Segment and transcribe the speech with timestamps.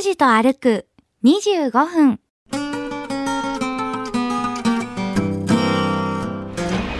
[0.00, 0.86] 拓司と歩く
[1.24, 2.20] 25分。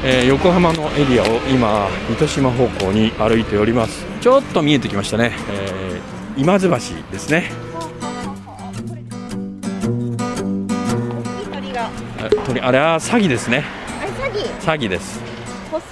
[0.04, 4.04] えー横浜のエリアを今糸島方向に歩いております。
[4.20, 6.76] ちょっと見えてきましたね、えー今津橋
[7.10, 7.50] ですね。
[11.54, 11.86] 鳥が。
[11.86, 11.90] あ
[12.44, 13.64] 鳥あれは詐欺ですね。
[14.20, 14.44] 詐欺。
[14.60, 15.20] 詐欺です、
[15.70, 15.86] 細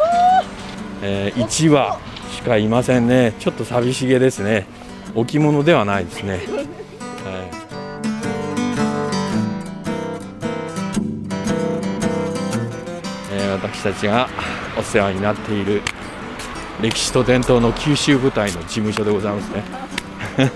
[1.02, 1.98] えー、1羽
[2.32, 3.32] しかいませんね。
[3.38, 4.66] ちょっと寂しげですね。
[5.14, 6.40] 置物ではないですね、
[13.78, 14.28] 私たちが
[14.76, 15.82] お世話になっている
[16.82, 19.62] 歴史と伝統の九州部隊の事務所でございますね。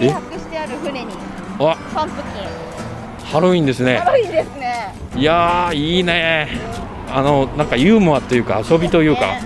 [0.00, 0.08] え？
[0.08, 0.14] し
[0.46, 1.12] てある船に。
[1.58, 1.76] あ。
[1.92, 3.26] パンプキン。
[3.26, 3.98] ハロウィンですね。
[3.98, 4.94] ハロウィンですね。
[5.16, 6.46] いやーいいね。
[7.12, 9.42] あのなんかユーモアというか遊びというか、ね。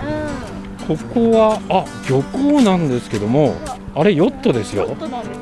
[0.86, 3.54] ここはあ漁港なんですけども
[3.94, 4.82] あれヨットですうん。
[4.82, 5.41] ヨよットなんです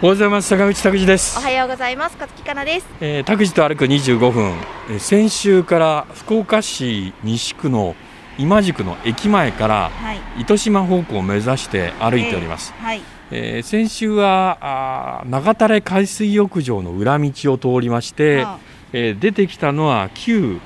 [0.00, 2.14] おはようございます坂口拓司ですおはようございます。
[2.14, 2.86] 勝木かなです。
[3.00, 4.52] えー、拓司と歩く25分、
[4.90, 7.96] えー先週から福岡市西区の
[8.38, 10.20] 今宿の駅前からはい。
[10.38, 13.02] 糸島方向を目指して歩いております、はい。
[13.32, 18.60] えー先週はあー長垂海水浴場の裏道を通りまして、あ
[18.92, 20.60] えー出てきたのは旧、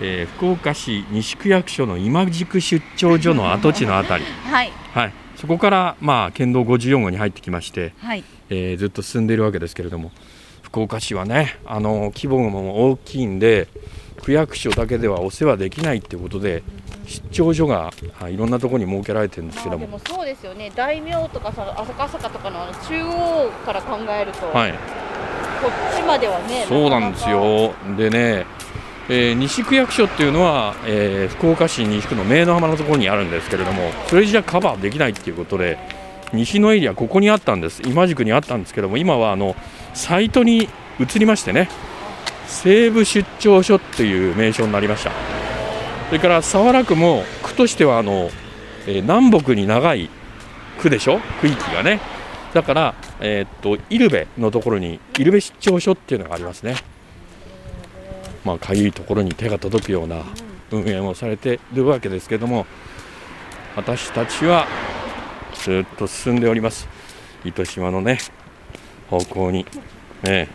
[0.00, 4.72] えー福岡市西区役所の今宿出張所の跡地のあたり、 はい。
[4.92, 8.24] はい、そこから、まあ、県道54号に入ってきまして、はい。
[8.50, 10.10] えーずっと進んでいるわけですけれども
[10.62, 13.68] 福岡市はねあの規模も大きいんで
[14.22, 16.62] 区役所だけではお世話できないっていうことで
[17.06, 20.70] 出張所がはいいろんなところに設けられてるんですけども、そうですよね。
[20.74, 24.78] 大名とかさ、赤坂とかの中央から考えると、はい、こ
[25.68, 26.64] っちまではね。
[26.68, 28.46] そうなんですよでね、
[29.14, 35.78] えー西区役所っていうのは、えー福岡市西区の明の浜のところにあるんですけれどもそれじゃカバーできないっていうことで
[36.32, 37.82] 西のエリアここにあったんです。
[37.84, 39.54] 今宿にあったんですけども今はあの
[39.92, 40.66] サイトに
[40.98, 41.68] 移りましてね
[42.46, 45.12] 西部出張所っていう名称になりました。
[46.08, 48.30] それから早良区も区としてはあの、
[48.86, 50.08] えー南北に長い
[50.80, 51.20] 区でしょ？
[51.42, 52.00] 区域がね。
[52.54, 56.76] だから、えーっとイルベのところにイルベ出張所っていうのがありますね。
[58.44, 60.22] まあかゆいところに手が届くような
[60.70, 62.66] 運営もされているわけですけども
[63.76, 64.66] 私たちは
[65.54, 66.88] ずっと進んでおります
[67.44, 68.18] 糸島のね
[69.08, 69.66] 方向に
[70.22, 70.48] ね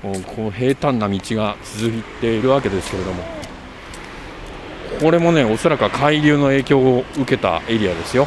[0.00, 3.22] こうこう平坦な道が続いているわけですけれども
[5.00, 8.26] これもねおそらくは海流の影響を受けたエリアですよ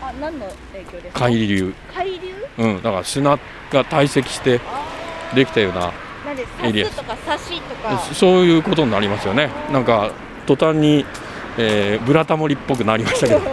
[0.00, 1.24] あ、何の影響ですか？
[1.26, 2.18] 海流海流？
[2.58, 3.38] うんだから砂
[3.70, 5.92] が堆積してあできたような
[6.68, 6.88] エリア。
[6.88, 7.98] とかサシとか。
[8.14, 9.50] そういうことになりますよね。
[9.72, 10.10] なんか
[10.46, 11.04] 途端に、
[11.58, 13.40] えーブラタモリっぽくなりましたけど。
[13.40, 13.44] 地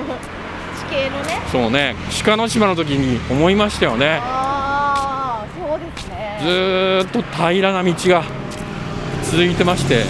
[0.90, 1.42] 形のね。
[1.52, 1.96] そうね。
[2.26, 4.20] 鹿の島の時に思いましたよね。
[4.22, 6.52] ああ、そうですずね。
[6.52, 8.24] ーっと平らな道が
[9.24, 10.04] 続いてまして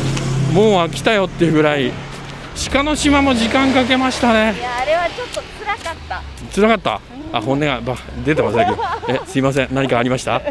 [0.53, 1.91] もう飽きたよっていうぐらい
[2.71, 4.55] 鹿の島も時間かけましたね。
[4.57, 6.21] いや、あれはちょっと辛かった。
[6.53, 7.01] 辛かった？
[7.33, 7.95] あ本音がば
[8.25, 8.77] 出てませんけど。
[9.07, 9.67] えすいません。
[9.71, 10.41] 何かありました？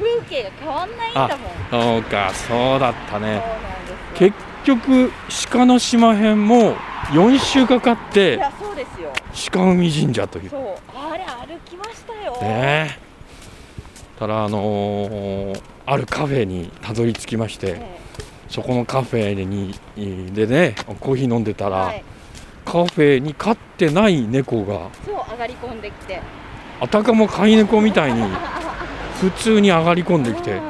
[0.00, 1.70] 風景が変わんないんだもん。
[1.70, 3.42] そうかそうだったね。
[4.14, 5.12] 結局
[5.50, 6.74] 鹿の島編も
[7.12, 9.12] 4週かかっいてや、そうですよ。
[9.52, 10.60] 鹿海神社というそう、
[10.94, 12.32] あれ歩きましたよ。
[12.40, 12.98] ねえ
[14.18, 17.98] ただあのーあるカフェにたどり着きましてね
[18.48, 19.74] そこのカフェに
[20.32, 22.04] でねコーヒー飲んでたら、はい、
[22.64, 26.20] カフェに飼ってない猫がそう上がり込んできて。
[26.82, 28.22] あたかも飼い猫みたいに
[29.20, 30.60] 普通に上がり込んできて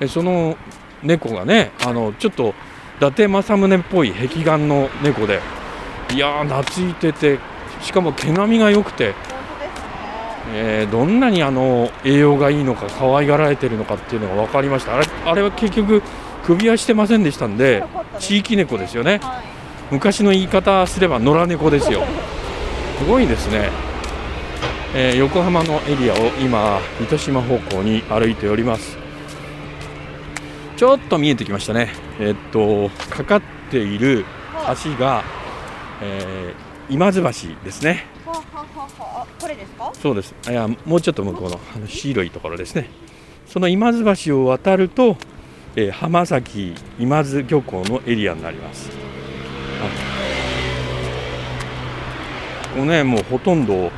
[0.00, 0.56] うその
[1.02, 2.54] 猫がねあのちょっと
[2.98, 5.40] 伊達政宗っぽい壁眼の猫で
[6.14, 7.38] いやー懐いてて
[7.82, 9.14] しかも毛並みが良くて、ね。
[10.54, 14.96] えーどんなにあの栄養がいいのか可愛がられてるのかっていうのが分かりました。
[14.96, 16.02] あれあれは結局
[16.44, 17.84] 首輪してませんでしたんで
[18.20, 19.18] 地域猫ですよね。
[19.22, 19.56] はい。
[19.90, 22.04] 昔の言い方すれば野良猫ですよ。
[22.98, 23.70] すごいですね、
[24.98, 28.96] えー横浜のエリアを今糸島方向に歩いております。
[30.78, 31.90] ちょっと見えてきましたね。
[32.18, 34.24] えっとかかっている
[34.82, 35.22] 橋が、
[36.00, 37.28] えー今津橋
[37.62, 38.06] ですね。
[38.24, 38.42] こ
[39.46, 39.92] れですか？
[39.92, 40.34] そうです。
[40.48, 42.88] いやもうちょっと向こうのあの白いところですね。
[43.46, 45.18] その今津橋を渡ると、
[45.74, 48.96] えー浜崎今津漁港のエリアになります、はい、
[52.72, 53.90] ここねもうほとんど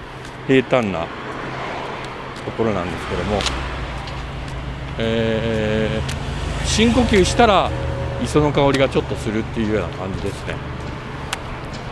[0.48, 1.06] 平坦な
[2.44, 3.38] ところなんですけども、
[4.98, 6.28] えー
[6.64, 7.70] 深呼吸したら
[8.22, 10.54] 磯の香りがちょっとするっていうような感じですね。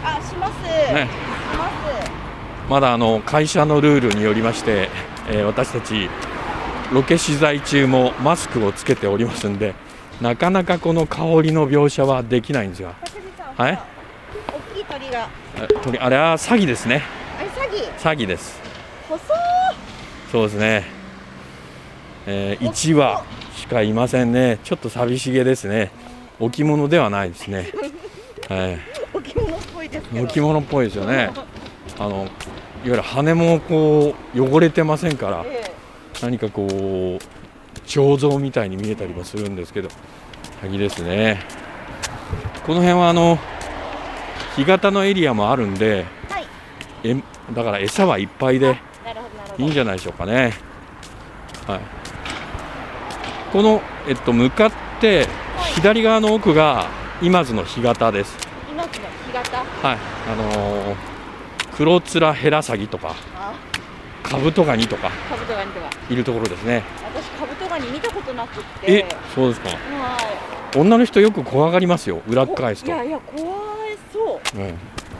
[0.05, 0.63] あします。
[0.63, 1.09] ね。
[1.53, 2.11] します。
[2.69, 4.91] まだあの会社のルールによりまして、
[5.29, 6.09] えー私たち
[6.93, 9.75] ロケ取材中もマスクをつけておりますんで
[10.21, 12.95] なかなかこの香りの描写はできないんですが。
[13.57, 13.79] はい。
[14.73, 15.25] 大きい鳥が。
[15.25, 15.29] あ
[15.83, 17.03] 鳥あれは詐欺ですね
[17.99, 18.27] 詐欺。
[18.27, 18.61] です。
[19.09, 19.23] 細。
[20.31, 20.85] そうですね、
[22.27, 23.25] え1羽
[23.55, 24.59] しかいませんね。
[24.65, 25.91] ちょっと寂しげですね。
[26.39, 27.73] 置物ではないですね、
[28.49, 28.79] はい。
[29.15, 31.31] 置物っぽいです置物っぽいですよね。
[31.99, 32.29] あのいわ
[32.85, 35.73] ゆる羽もこう汚れてませんからえ
[36.23, 39.89] 何かこう彫像みたいに見えたりもするんですけど
[40.61, 41.41] 鍵ですね。
[42.67, 43.39] この辺はあの
[44.57, 46.05] 干潟のエリアもあるんで
[47.55, 48.79] だから餌はいっぱいで
[49.59, 50.55] いいんじゃないでしょうかね。
[51.67, 51.81] はい。
[53.53, 55.27] この、えっと、向かって
[55.75, 56.89] 左側の奥が
[57.23, 58.37] 今津の干潟です。
[58.71, 59.01] 今の干
[59.33, 59.59] 潟？
[59.59, 59.99] はい。
[60.29, 60.97] あのー
[61.77, 63.53] 黒面ヘラサギとかあ。
[64.23, 65.91] カブトガニとかカブトガニとか。
[66.09, 66.83] いるところですね。
[67.15, 68.93] 私カブトガニ見たことなくって。
[68.93, 69.69] えそうですか。
[69.69, 69.75] は
[70.75, 70.79] い。
[70.79, 72.23] 女の人よく怖がりますよ。
[72.27, 72.91] 裏っ返すと。
[72.91, 74.59] い、やいや怖いそう。
[74.59, 74.75] うん、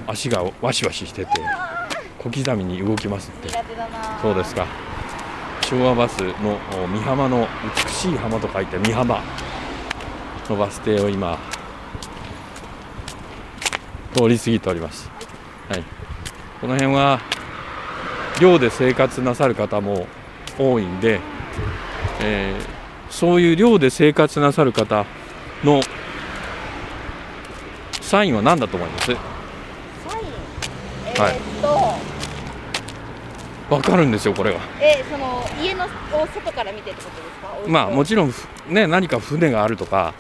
[0.07, 1.31] 足がワシワシしてて
[2.31, 3.51] 小刻みに動きますって。
[4.21, 4.67] そうですか。
[5.63, 7.47] 昭和バスのお美浜の
[7.87, 9.23] 美しい浜と書いて美浜。
[10.49, 11.39] のバス停を今
[14.15, 15.11] 通り過ぎております、
[15.69, 15.83] はい、
[16.61, 17.21] この辺は
[18.41, 20.07] 寮で生活なさる方も
[20.57, 21.19] 多いんで、
[22.21, 22.77] えー
[23.11, 25.05] そういう寮で生活なさる方
[25.65, 25.81] の
[28.01, 29.07] サインは何だと思います？
[29.07, 29.19] サイン？
[31.07, 31.33] えはい。
[31.33, 31.95] ーっと、
[33.69, 34.61] わかるんですよこれが。
[34.81, 35.89] えその家のを
[36.27, 37.69] 外から見てってことですか？
[37.69, 40.15] まあもちろんふね何か船があるとか、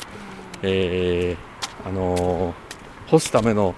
[0.62, 2.66] えーあのー
[3.08, 3.72] 干すための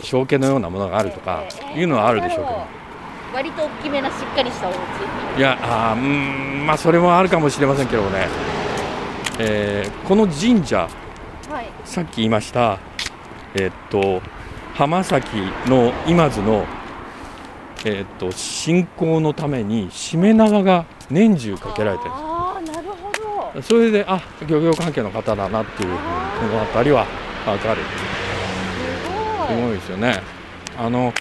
[0.00, 2.66] 証券のようなものがあるとかえーいうのはあるでしょうけど、
[3.34, 4.74] 割と大きめなしっかりしたお家。
[5.38, 6.06] いやあーうー
[6.62, 8.28] んまあそれもあるかもしれませんけどもね、
[9.40, 10.88] えーこの神社
[11.50, 11.66] はい。
[11.84, 12.78] さっき言いました
[13.56, 14.22] えーっと
[14.74, 15.36] 浜崎
[15.66, 16.64] の今津の
[17.84, 22.10] えーっと信仰のためにしめ縄が年中かけられてる。
[22.10, 23.12] んですああなるほ
[23.54, 23.62] ど。
[23.62, 27.06] それであ漁業関係の方だなっていうふうにこの辺りは
[27.44, 27.82] 分かる。
[27.82, 29.08] す
[29.48, 29.56] ごい。
[29.56, 30.22] すごいですよね。
[30.78, 31.12] あの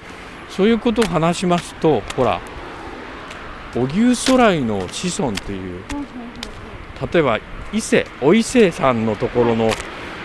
[0.49, 2.39] そういうことを話しますとほら
[3.75, 5.83] 荻生徂徠の子孫っていう
[7.13, 7.39] 例えば
[7.71, 9.69] 伊勢お伊勢さんのところの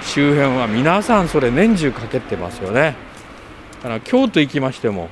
[0.03, 2.97] 周辺は皆さんそれ年中かけてますよね。
[3.83, 5.09] だから京都行きましても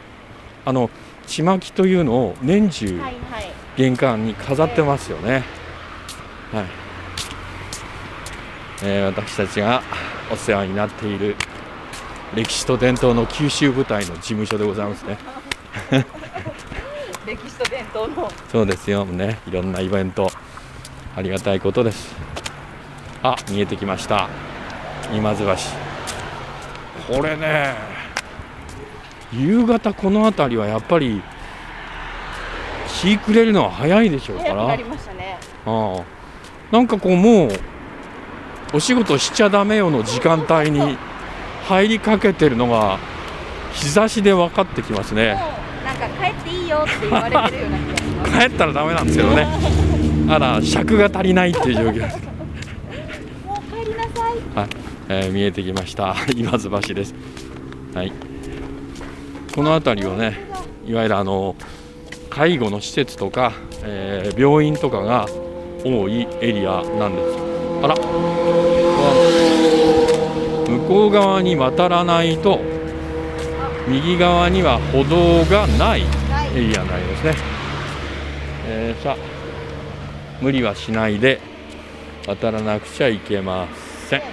[0.64, 0.88] あの
[1.26, 3.00] ちまきというのを年中
[3.76, 5.44] 玄関に飾ってますよね。
[6.52, 6.66] はい。
[8.84, 9.82] えー私たちが
[10.30, 11.36] お世話になっている
[12.34, 15.18] 歴史と伝統の九州部隊の事務所でございますね。
[17.26, 19.38] 歴史と伝統のそうですよね。
[19.46, 20.30] いろんなイベント
[21.14, 22.14] ありがたいことです。
[23.22, 24.28] あ、見えてきました。
[25.14, 27.14] 今津橋。
[27.14, 27.74] これね、
[29.32, 31.22] 夕方この辺りはやっぱり
[32.86, 34.54] 日暮れるのは早いでしょうから。
[34.54, 34.84] なね。
[35.66, 36.04] ああ。
[36.70, 37.50] なんかこうもう
[38.74, 40.96] お仕事しちゃダメよの時間帯に
[41.64, 42.98] 入りかけてるのが
[43.72, 45.34] 日差しで分かってきますね。
[45.84, 48.38] なんか帰っていいよって言われてるような気がします。
[48.48, 49.46] 帰ったらダメなんですけどね。
[50.28, 51.92] あら尺が足りないっていう状況。
[51.94, 52.18] です、
[53.46, 54.58] もう帰りなさい。
[54.58, 54.68] はい。
[55.08, 56.14] えー見えてきました。
[56.36, 57.14] 今津橋です。
[57.94, 58.31] はい
[59.54, 60.38] この辺りはね
[60.86, 61.56] いわゆるあの
[62.30, 65.26] 介護の施設とか、えー病院とかが
[65.84, 67.38] 多いエリアなんです。
[67.82, 67.94] あら。
[70.66, 72.60] 向こう側に渡らないと
[73.86, 77.34] 右側には歩道がないはいエリアになりますね、
[78.66, 79.16] えーさあ
[80.40, 81.40] 無理はしないで
[82.26, 83.68] 渡らなくちゃいけま
[84.08, 84.20] せん。
[84.20, 84.26] は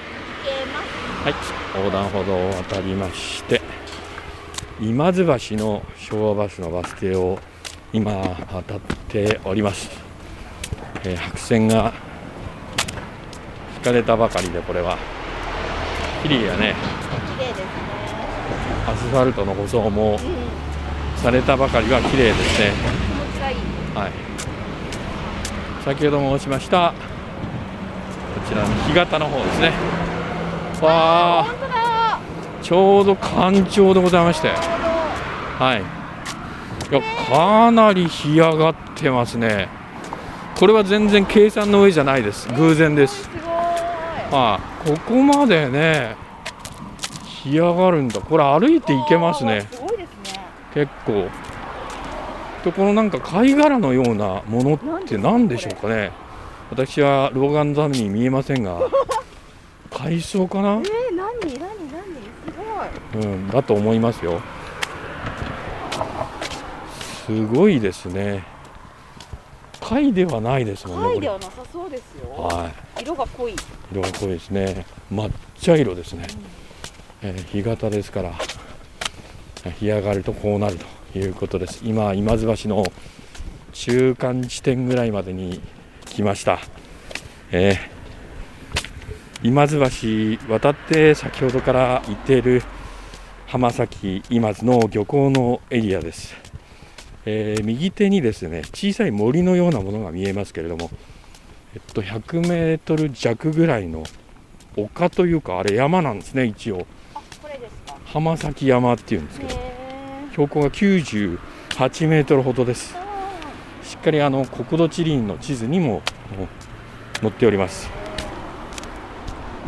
[1.29, 1.33] い。
[1.75, 3.58] 横断歩道を渡りまして
[4.81, 7.37] 今津橋の昭和バスのバス停を
[7.91, 9.89] 今渡っております、
[11.03, 11.93] えー白線が
[13.77, 14.97] 引かれたばかりでこれは。
[16.21, 16.75] 綺麗やね。
[17.37, 17.65] 綺麗ですね。
[18.87, 20.19] アスファルトの舗装もうん。
[21.21, 22.71] されたばかりは綺麗ですね。
[23.95, 24.11] はい。
[25.85, 26.93] 先ほど申しました
[28.35, 29.71] こちらの干潟の方ですね。
[30.81, 31.58] わあ
[32.69, 34.49] ちょうど干潮でございまして。
[34.49, 35.81] はい。
[36.91, 39.67] いやかなり干上がってますね。
[40.55, 42.47] これは全然計算の上じゃないです。
[42.53, 43.27] 偶然です。
[44.29, 44.89] はい。
[44.89, 46.15] ここまでね
[47.43, 48.21] 干上がるんだ。
[48.21, 49.67] これ歩いて行けますね。
[49.71, 49.89] すね。
[50.75, 51.27] 結構。
[52.63, 56.11] でこのなんか貝殻のようなものって何でしょうかね。
[56.69, 58.77] 私は老眼のために見えませんが。
[59.89, 60.73] 海藻かな？
[60.75, 61.57] え、ー、何？
[61.57, 61.78] 何？
[63.15, 64.41] うん、だと思いますよ。
[67.25, 68.43] すごいですね。
[69.81, 72.29] 貝ではないですもんね貝ではなさそうですよ。
[72.31, 73.01] はい。
[73.01, 73.55] 色が濃い。
[73.91, 74.85] 色が濃いですね。
[75.11, 76.27] 抹茶色ですね、
[77.21, 78.33] えー干潟ですから
[79.65, 80.77] えー干上がるとこうなる
[81.13, 81.81] ということです。
[81.83, 82.83] 今今津橋の
[83.73, 85.61] 中間地点ぐらいまでに
[86.05, 86.59] 来ました、
[87.51, 87.99] えー
[89.41, 92.61] 今津橋渡って先ほどから行っている
[93.49, 96.35] 浜崎今津の漁港のエリアです、
[97.25, 100.91] えー右手にですね小さい森のようなものが見えますけれども
[101.73, 104.03] えっと、100メートル弱ぐらいの
[104.75, 106.85] 丘というかあれ山なんですね一応。
[108.05, 109.57] 浜崎山っていうんですけどへ
[110.31, 112.95] 標高が98メートルほどです。
[112.95, 113.85] ー。
[113.85, 116.03] しっかりあの国土地理院の地図にも
[117.21, 117.89] 載っております。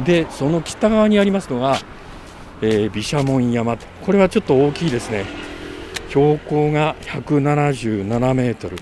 [0.05, 1.77] でその北側にありますのが、
[2.61, 3.77] え、毘沙門山。
[4.05, 5.25] これはちょっと大きいですね。
[6.09, 8.77] 標高が177メートル。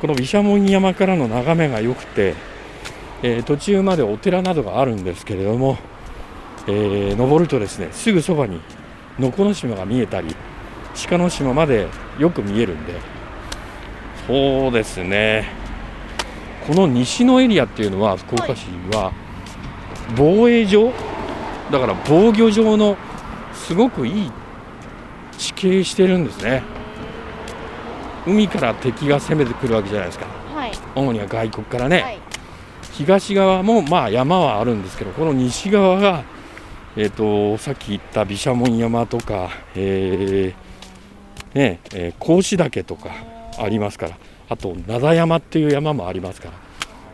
[0.00, 2.34] この毘沙門山からの眺めが良くて、
[3.22, 5.78] えー途中までお寺などがあるんですけれども、
[6.66, 8.60] えー登るとですねすぐそばに
[9.18, 10.34] 能古島が見えたり
[11.08, 11.86] 鹿の島まで
[12.18, 12.94] よく見えるんで。
[14.26, 15.48] そうですね。
[16.66, 19.12] この西のエリアっていうのは福岡市は
[20.16, 20.92] 防衛上
[21.70, 22.96] だから防御上の
[23.54, 24.32] すごくいい
[25.38, 26.62] 地形してるんですね。
[28.26, 30.26] 海から敵が攻めてくるわけじゃないですか。
[30.54, 30.72] はい。
[30.94, 32.18] 主には外国からね、はい。
[32.92, 36.24] 東側もまあ山はあるんですけどこの西側が、
[36.96, 43.10] えー、とさっき言った毘沙門山とか、えーねえー格子岳とか
[43.58, 44.18] ありますから。
[44.48, 46.54] あと灘山っていう山もありますから。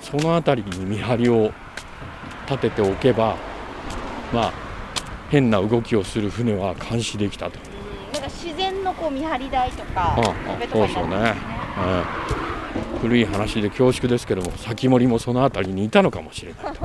[0.01, 1.51] その辺りに見張りを
[2.49, 3.37] 立てておけば
[4.33, 4.53] まあ
[5.31, 7.59] 変な動きをする船は監視できたと。
[8.13, 10.25] なんか自然のこう見張り台とかああ
[10.73, 11.17] そうそうね。
[11.17, 11.33] は
[12.43, 12.47] い
[13.01, 16.77] 古い話で恐縮ですけども先森もその辺りにいたのかもしれない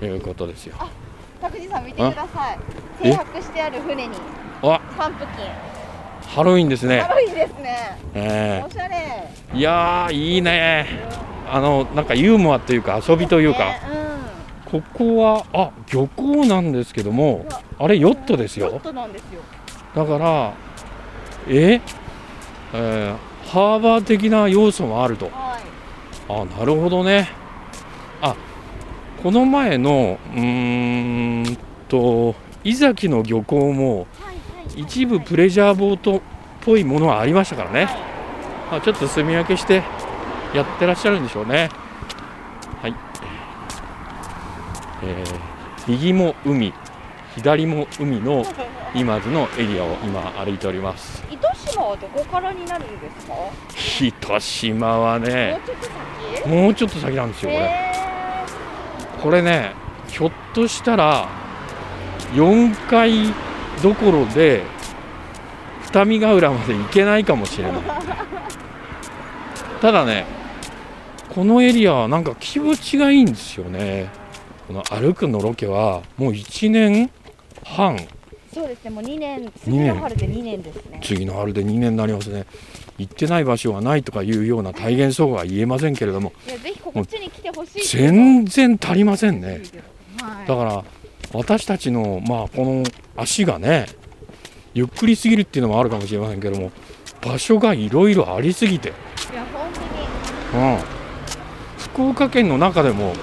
[0.00, 0.04] と。
[0.06, 0.76] いうことですよ。
[1.40, 2.58] 拓司さん見てください。
[3.02, 3.10] え？
[3.10, 4.16] 停泊してある船に
[4.62, 4.80] あ。
[4.96, 5.68] パンプキン。
[6.28, 7.98] ハロウィンですね、軽いですね。
[8.14, 8.96] えおしゃれ。
[9.54, 10.86] えいやーいいね。
[11.50, 13.80] あのなんかユーモアというか遊びというか、ね
[14.70, 17.46] ここはあ漁港なんですけども
[17.78, 18.80] あれヨットですよ。
[19.94, 20.52] だから
[21.48, 21.80] え
[22.74, 23.16] えー
[23.48, 25.30] ハーバー的な要素もあると。
[25.32, 25.62] はい。
[26.30, 27.30] あなるほどね。
[28.20, 28.36] あ
[29.22, 31.58] この前のうーん
[31.88, 34.06] と伊崎の漁港も
[34.76, 36.20] 一部プレジャーボートっ
[36.60, 37.84] ぽいものはありましたからね、
[38.70, 38.78] はい。
[38.78, 39.82] あちょっと住み分けして
[40.54, 41.70] やってらっしゃるんでしょうね
[42.82, 42.94] はい、
[45.02, 46.74] えー右も海
[47.34, 48.44] 左も海の
[48.94, 51.22] 今津のエリアを今歩いております。
[51.30, 53.32] 糸島はどこからになるんですか？
[53.32, 53.52] も
[54.00, 55.86] 糸島はうねちょっと
[56.44, 56.48] 先？
[56.48, 57.62] もうちょっと先なんですよこれ。
[57.62, 57.94] へ
[59.22, 59.72] これね
[60.08, 61.28] ひょっとしたら
[62.34, 63.12] 4階
[63.82, 64.62] どころで
[65.84, 67.82] 二見ヶ浦まで行けないかもしれない。
[69.80, 70.26] ただね
[71.30, 74.10] このエリアはなんか気持ちがいいんですよね
[74.68, 77.10] この歩くのロケはもう1年
[77.64, 77.96] 半。
[77.96, 78.06] ー
[78.52, 80.62] そうですねもう2年二次年の春で2年。
[80.62, 81.00] ですね。
[81.02, 82.44] 次の春で2年になりますね。
[82.98, 86.34] 行ってない場所はないとかいうような体現相は言えませんけれども。
[86.46, 89.62] いやぜひこっちに来てほしい全然足りませんね。
[90.20, 90.46] はい。
[90.46, 90.84] だから
[91.32, 92.84] 私たちのまあこの
[93.16, 93.86] 足がね
[94.74, 96.72] ゆっくりすぎるっていうのもあるかもしれませんけども
[97.22, 98.92] 場所がいろいろありすぎて、い
[99.34, 100.64] や本当に。
[100.74, 100.78] うん、
[101.78, 103.14] 福岡県の中でも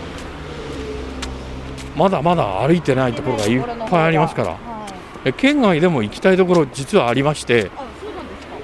[1.96, 4.50] まだまだ歩いてないところがいっぱいありますから。
[4.50, 7.72] は県外でも行きたいところ実はありまして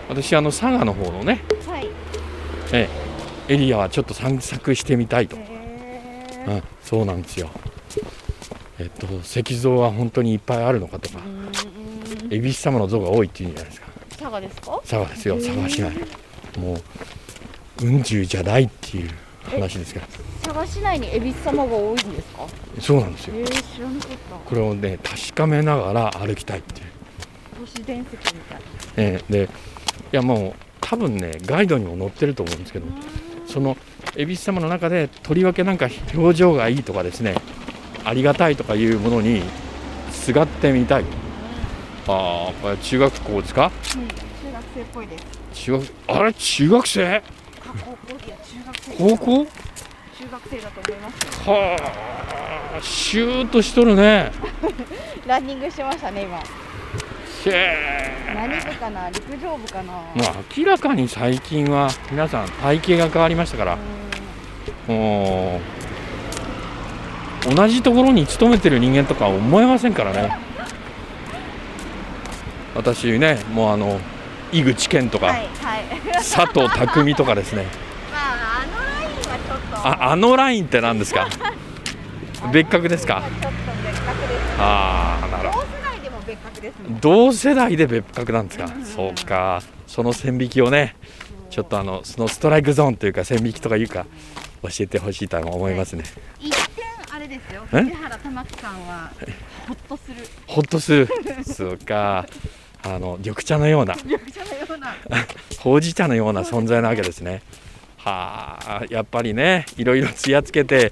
[0.07, 1.89] 私あの佐賀の方のねはい。
[3.47, 5.43] エリアはちょっと散策してみたいと、うん、
[6.83, 7.49] そうなんですよ。
[8.77, 11.19] えっと石像は本当にいっぱいあるのかとか
[12.29, 13.87] 恵比寿様の像が多いっていうんじゃないですか。
[14.19, 14.81] 佐賀ですか？
[14.87, 15.91] 佐賀ですよ佐賀市内。
[16.59, 16.81] もう
[17.77, 19.09] 雲中じゃないっていう
[19.43, 20.07] 話ですから
[20.43, 22.47] 佐賀市内に恵比寿様が多いんですか？
[22.79, 23.35] そうなんですよ。
[23.37, 24.35] えー、知らなかった。
[24.37, 26.87] これをね確かめながら歩きたいっていう、
[27.59, 28.61] 都市伝説みたい。
[28.97, 29.49] えーで
[30.13, 32.85] いやもう多分ねガイドにも載ってると思うんですけど
[33.47, 33.77] その
[34.17, 37.35] 恵比寿様の中でとりわけなんか表情がいいとかですね
[38.03, 39.41] ありがたいとかいうものに
[40.11, 41.05] すがってみたい。
[42.07, 43.71] ああこれ中学校ですか？
[43.95, 44.15] うん、中
[44.51, 45.25] 学生っぽいです。
[45.53, 46.33] 中学あれ？
[46.33, 47.15] 中学生？
[47.15, 47.21] あ
[47.71, 48.17] 高校？
[48.17, 49.47] 中学生高校？
[50.19, 51.77] 中学生だと思いますは
[52.77, 54.31] あシューッとしとるね。
[55.27, 56.37] ランニングしてましたね今。
[56.37, 56.41] へ
[57.47, 58.33] え。
[58.35, 59.09] 何部かな？
[59.09, 60.17] 陸上部かな、もう
[60.57, 63.77] 明らかに最近は皆さん体型が変わりましたから。
[64.87, 65.59] も
[67.49, 70.37] う同じところに勤めてる人間とか思えませんからね。
[72.75, 73.99] 私ねもうあの
[74.51, 75.85] 井口健とか、はいはい。
[76.13, 77.65] 佐藤匠とかですね。
[78.11, 79.87] まああのラインはちょっと。
[79.87, 81.27] ああのラインって何ですか？
[82.51, 83.21] 別格ですか？
[83.41, 85.67] ちょっと別格ですああなるほど。
[85.67, 89.61] 同世代でも別格ですもん同世代で別格なんですか、そうか。
[89.87, 90.95] その線引きをね
[91.49, 94.05] ちょっとあのそのストライクゾーンというか線引きとかいうか
[94.63, 96.03] 教えてほしいと思いますね、
[96.39, 97.63] 一点あれですよ。
[97.73, 99.11] え藤原玉樹さんは
[99.67, 100.15] ほっとする。
[100.47, 101.07] ほっとする。
[101.45, 102.25] そうか
[102.83, 103.95] あの緑茶のような
[105.59, 107.41] ほうじ茶のような存在なわけですね。
[107.97, 110.91] はあやっぱりねいろいろつやつけて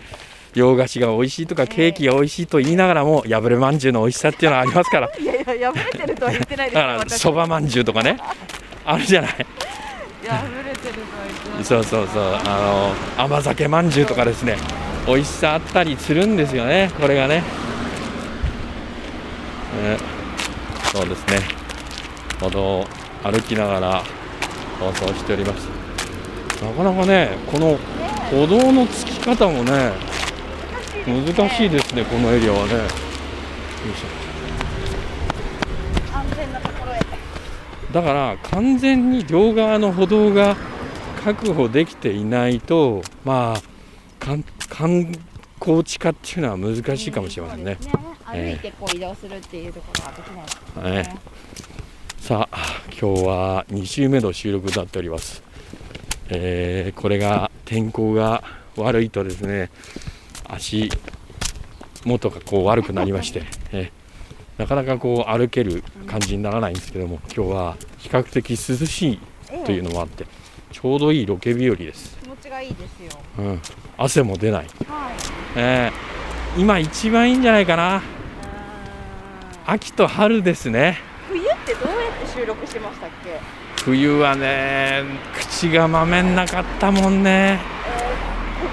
[0.54, 5.10] 洋菓子が美味しいとかケーキが美味しいと言いながらも破れまんじゅうの美味しさっていうのはありますから。
[5.18, 7.22] いやいや破れてるとは言ってないですだから私。
[7.22, 8.18] そばまんじゅうとかね。
[8.86, 9.32] あるじゃない。
[9.32, 9.38] 破
[10.66, 11.26] れてるとは。
[11.26, 12.24] 言ってないそうそうそう。
[12.36, 14.58] あの甘酒まんじゅうとかですね。
[15.08, 16.92] 美味しさあったりするんですよね。
[17.00, 17.38] これがね。
[17.38, 17.44] ね。
[20.92, 21.59] そうですね
[22.40, 22.86] 歩道を
[23.24, 24.04] 歩きながら
[24.80, 25.68] 放送しております。
[26.64, 27.78] なかなかねこの
[28.30, 29.92] 歩道のつき方もね
[31.06, 32.74] 難しいですねこのエリアはね。
[32.74, 32.82] よい
[33.96, 34.08] しょ。
[36.14, 37.00] 安全なところへ
[37.94, 40.56] だから完全に両側の歩道が
[41.24, 43.62] 確保できていないとまあ
[44.20, 45.12] 観観
[45.60, 47.78] 光地化っていうのは難しいかもしれませんね。
[47.80, 48.04] そうですね。
[48.26, 51.18] 歩いてこう移動するっていうところができないですからね
[52.30, 55.42] さあ今日は2週目の収録になっております、
[56.30, 58.44] えーこれが天候が
[58.78, 59.72] 悪いとですね
[60.48, 60.92] 足
[62.06, 69.20] 元がこう悪くなりまして、 えーなかなかこう歩ける感じにならないんですけども今日は比較的涼しい
[69.66, 70.28] というのもあって
[70.72, 73.20] ちょうどいいロケ日和です、気持ちがいいですよ。
[73.40, 73.62] うん、
[73.98, 74.70] 汗も出ない、はい。
[75.56, 78.04] えー今一番いいんじゃないかな。
[79.66, 81.09] 秋と春ですね
[81.82, 83.40] どうやって収録してましたっけ？
[83.84, 87.60] 冬はね口がまめんなかったもんね。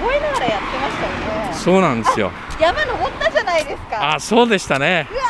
[0.01, 1.03] 凍えながらやってました
[1.37, 1.53] よね。
[1.53, 2.31] そうなんですよ。
[2.59, 4.15] 山登ったじゃないですか。
[4.15, 5.07] あそうでしたね。
[5.09, 5.21] うわ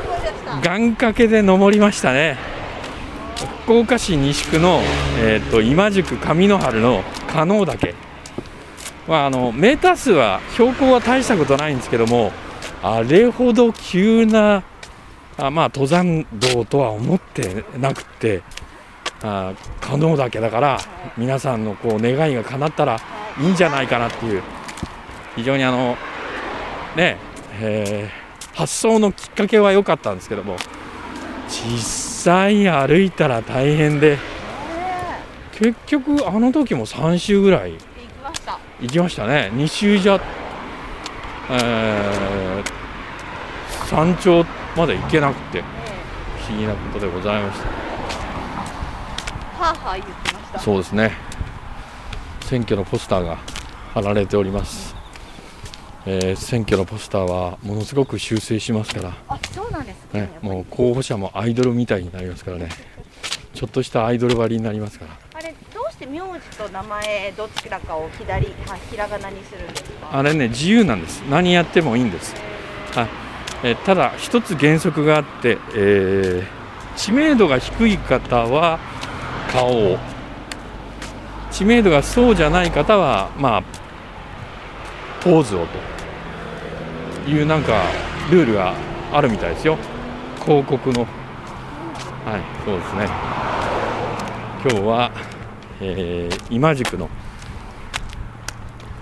[0.00, 0.60] ー思い出した。
[0.60, 2.38] 願掛けで登りましたね。
[3.64, 4.80] 福岡市西区の、
[5.18, 7.94] えー、と今宿上野原の加納岳。
[9.08, 12.32] まああのメーター数は標高は大したことないんですけども
[12.82, 14.62] あれほど急な
[15.36, 18.42] あまあ登山道とは思ってなくって
[19.22, 20.80] あ加納岳だから
[21.16, 23.00] 皆さんのこう願いが叶ったら
[23.40, 24.42] いいんじゃないかなっていう。
[25.36, 25.96] 非常にあの
[26.96, 27.16] ね
[27.60, 28.24] えー
[28.56, 30.54] 発想のきっかけは良かったんですけども
[31.48, 34.18] 実際歩いたら大変でね
[35.58, 38.58] 結局あの時も3周ぐらいえ行きました。
[38.80, 39.50] 行きましたね。
[39.54, 40.20] 2周じゃ、
[41.50, 42.84] えー
[43.88, 44.44] 山頂
[44.76, 45.64] まで行けなくてね
[46.46, 47.66] 不思議なことでございました。
[47.66, 47.70] え
[49.58, 50.58] はあはあ言ってました。
[50.58, 51.12] そうですね。
[52.42, 53.38] 選挙のポスターが
[53.94, 54.94] 貼られております、
[56.04, 59.14] えー選挙のポスターはものすごく修正しますから。
[59.28, 62.68] あそうなんですねね、もう候補者もアイドルみたいになりますからね、
[63.54, 70.18] ちょっとしたアイドル割りになりますから、あれどうして名字と名前どちらかを左はひらがなにするんですか？
[70.18, 72.34] あれね、自由なんです、何やってもいいんです。
[72.34, 72.53] はい
[73.66, 76.64] えただ、一つ原則があって、えー
[76.96, 78.78] 知名度が低い方は
[79.50, 79.98] 顔を、
[81.50, 83.62] 知名度がそうじゃない方は、まあ、
[85.20, 85.66] ポーズを
[87.24, 87.82] というなんか
[88.30, 88.74] ルールが
[89.12, 89.76] あるみたいですよ。
[90.44, 91.00] 広告の。
[91.00, 91.08] はい
[92.64, 93.08] そうですね。
[94.62, 95.10] 今日は、
[95.80, 97.10] えー今宿の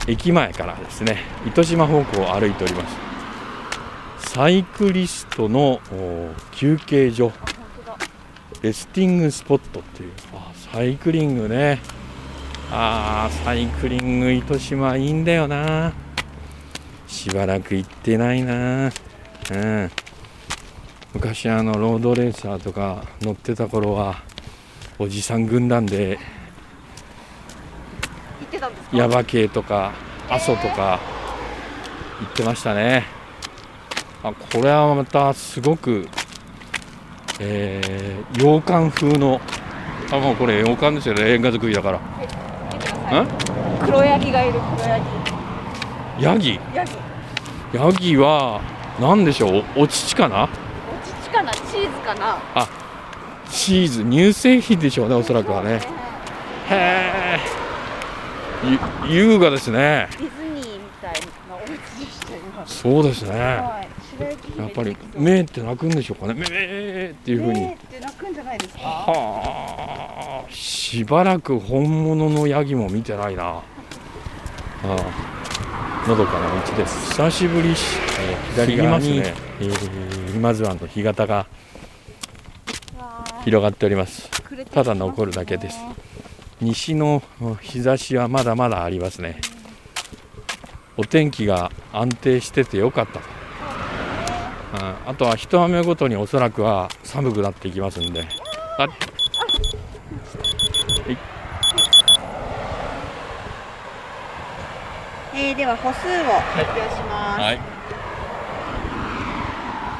[0.06, 3.11] 駅前からですね糸島方向を歩いております。
[4.34, 7.30] サイクリストのお休憩所。
[8.62, 10.12] レスティングスポットっていう。
[10.32, 11.80] あサイクリングね。
[12.70, 15.92] あーサイクリング糸島いいんだよな。
[17.06, 18.86] しばらく行ってないな。
[18.86, 18.88] う
[19.54, 19.90] ん。
[21.12, 24.22] 昔あのロードレーサーとか乗ってた頃は
[24.98, 26.16] おじさん軍団で
[28.40, 28.96] 行ってたんですか？
[28.96, 29.92] 耶馬渓とか
[30.30, 31.00] 阿蘇とか
[32.22, 33.04] 行ってましたね
[34.24, 36.08] あこれはまたすごく、
[37.40, 39.40] えー洋館風の
[40.10, 41.14] あもうこれ洋館ですよ。
[41.14, 42.00] ねレンガ作りだから。
[42.20, 42.26] 見
[42.78, 43.26] てください。
[43.84, 44.60] 黒ヤギがいる。
[44.76, 45.04] 黒ヤギ。
[46.20, 46.60] ヤギ？
[46.74, 46.92] ヤギ。
[47.72, 48.60] ヤギは
[49.00, 49.64] 何でしょう？
[49.76, 50.44] おお乳かな？
[50.44, 50.48] お
[51.24, 51.52] 乳かな？
[51.52, 52.38] チーズかな？
[53.50, 54.04] チーズ。
[54.04, 55.80] 乳製品でしょうねおそらくはね。
[56.70, 57.40] へえ
[59.08, 60.08] ゆ優雅ですね。
[60.12, 61.14] ディズニーみたい
[62.66, 63.30] そうですね。
[63.30, 63.88] はい
[64.58, 66.34] やっぱり目って鳴くんでしょうかね。
[66.34, 66.42] 目
[67.10, 67.60] っていうふうに。
[67.60, 68.82] ねえって泣くんじゃないですか？
[68.82, 70.52] はあ。
[70.52, 73.44] しばらく本物のヤギも見てないな。
[73.44, 73.62] あ
[74.84, 76.08] あ。
[76.08, 77.10] のどかな道です。
[77.12, 81.46] 久しぶりし、えー左側に、ねえー今津湾の干潟が
[83.44, 84.28] 広がっております。
[84.72, 85.78] ただ残るだけです。
[86.60, 89.40] 西のうん日差しはまだまだありますね。
[90.96, 93.20] お天気が安定しててよかった
[94.72, 98.26] あとは一雨ごとにおそらくは寒くなっていきますんで。
[98.78, 98.88] あ
[105.34, 106.12] えー、では歩数を
[106.54, 107.60] 発表します、はい。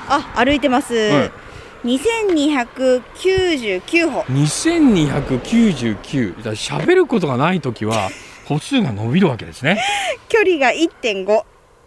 [0.09, 1.33] あ歩いてます、はい
[1.85, 4.21] 2299歩。
[4.23, 8.09] 2299だから喋ることがないときは
[8.47, 9.83] 歩数が伸びるわけですね。
[10.29, 11.43] 距離が1.5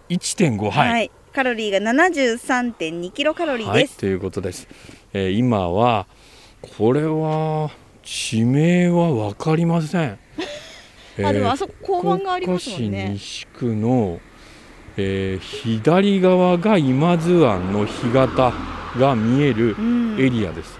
[0.10, 4.70] 1.5はい、はい、カロリーが73.2キロカロリーです、はいということです、
[5.12, 6.08] えー今は
[6.78, 7.72] これは
[8.04, 10.18] 地名は分かりません。
[11.24, 13.16] あでもあそこ交番がありますもんね。
[13.18, 14.20] 市西区の、
[14.96, 18.54] えー左側が今津湾の干潟
[18.98, 20.16] が見えるうん。
[20.18, 20.80] エリアです、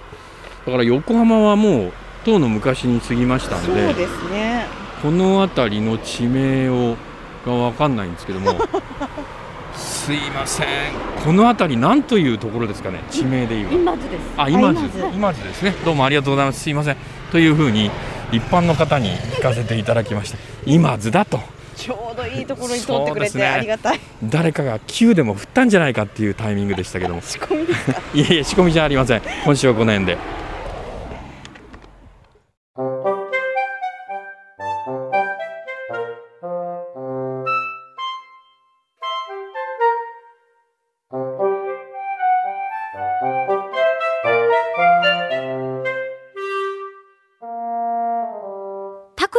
[0.66, 4.68] だから横浜はもうとうの昔に過ぎましたんそうですね。
[5.02, 6.96] この辺りの地名を
[7.46, 8.52] がわかんないんですけども
[10.06, 10.68] すいません。
[11.24, 13.00] この辺り何というところですかね？
[13.10, 14.22] 地名で言う今津です。
[14.38, 14.88] あ今津。
[14.90, 15.00] 津。
[15.14, 15.72] 今津ですね。
[15.84, 16.60] どうもありがとうございます。
[16.60, 16.98] すいません。
[17.32, 17.90] というふうに
[18.32, 21.40] 一般の方に聞かせていただきました今津だと。
[21.76, 23.48] ちょうどいいところに通ってくれてね。
[23.48, 24.00] ありがたい。
[24.24, 27.22] 誰かが9でも振ったんじゃないかっていうタイミングでしたけども。
[27.22, 28.00] 仕込みですか？
[28.14, 29.22] いえいえ仕込みじゃありません。
[29.44, 30.18] 今週はこの辺で